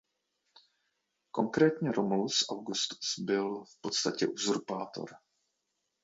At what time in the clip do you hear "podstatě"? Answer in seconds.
3.81-4.27